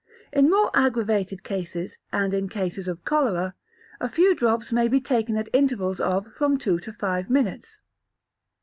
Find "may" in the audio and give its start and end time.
4.73-4.87